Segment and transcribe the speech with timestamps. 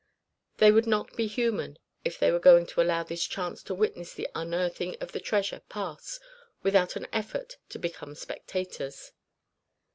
[0.57, 4.15] They would not be human if they were going to allow this chance to witness
[4.15, 6.19] the unearthing of the treasure pass
[6.63, 9.11] without an effort to become spectators.